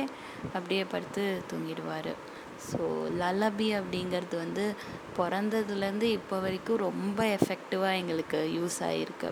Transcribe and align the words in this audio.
அப்படியே 0.55 0.83
படுத்து 0.93 1.23
தூங்கிடுவார். 1.51 2.11
ஸோ 2.69 2.79
லலபி 3.21 3.67
அப்படிங்கிறது 3.79 4.35
வந்து 4.45 4.65
பிறந்ததுலேருந்து 5.17 6.07
இப்போ 6.19 6.35
வரைக்கும் 6.45 6.83
ரொம்ப 6.87 7.19
எஃபெக்டிவாக 7.37 7.99
எங்களுக்கு 8.01 8.39
யூஸ் 8.57 8.79
ஆகிருக்கு 8.89 9.29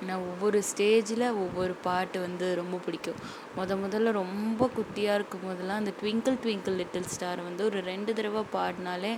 ஏன்னா 0.00 0.14
ஒவ்வொரு 0.30 0.58
ஸ்டேஜில் 0.70 1.26
ஒவ்வொரு 1.42 1.74
பாட்டு 1.86 2.18
வந்து 2.26 2.46
ரொம்ப 2.60 2.76
பிடிக்கும். 2.86 3.20
முத 3.58 3.76
முதல்ல 3.84 4.10
ரொம்ப 4.22 4.70
குட்டியாக 4.76 5.18
இருக்கும் 5.18 5.44
போதெல்லாம் 5.46 5.80
அந்த 5.82 5.92
ட்விங்கிள் 6.00 6.40
ட்விங்கிள் 6.44 6.78
லிட்டில் 6.80 7.12
ஸ்டார் 7.14 7.42
வந்து 7.48 7.62
ஒரு 7.70 7.80
ரெண்டு 7.90 8.10
தடவை 8.18 8.42
பாடினாலே 8.56 9.12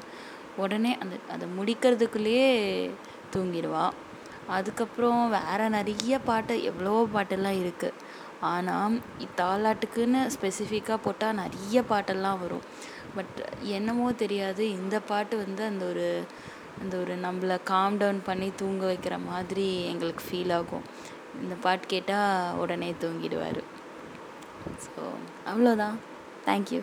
உடனே 0.64 0.92
அந்த 1.02 1.16
அதை 1.34 1.48
முடிக்கிறதுக்குள்ளேயே 1.58 2.46
தூங்கிடுவா. 3.34 3.86
அதுக்கப்புறம் 4.56 5.22
வேறு 5.36 5.66
நிறைய 5.78 6.14
பாட்டு 6.28 6.54
எவ்வளவோ 6.70 7.00
பாட்டெல்லாம் 7.16 7.58
இருக்குது 7.62 7.98
ஆனால் 8.50 8.94
தாலாட்டுக்குன்னு 9.40 10.20
ஸ்பெசிஃபிக்காக 10.34 10.98
போட்டால் 11.06 11.38
நிறைய 11.42 11.82
பாட்டெல்லாம் 11.90 12.40
வரும். 12.44 12.64
பட் 13.16 13.38
என்னமோ 13.76 14.06
தெரியாது 14.22 14.62
இந்த 14.78 14.96
பாட்டு 15.10 15.34
வந்து 15.44 15.62
அந்த 15.70 15.84
ஒரு 15.92 16.06
அந்த 16.82 16.94
ஒரு 16.96 17.14
நம்மளை 17.26 17.56
காம் 17.70 17.96
டவுன் 17.96 18.20
பண்ணி 18.24 18.48
தூங்க 18.56 18.82
வைக்கிற 18.92 19.14
மாதிரி 19.30 19.66
எங்களுக்கு 19.84 20.24
ஃபீல் 20.26 20.54
ஆகும். 20.58 20.84
இந்த 21.42 21.54
பாட்டு 21.64 21.86
கேட்டால் 21.86 22.56
உடனே 22.56 22.90
தூங்கிடுவார். 23.02 23.62
ஸோ 24.84 25.02
அவ்வளோதான் 25.50 25.98
தேங்க்யூ 26.46 26.80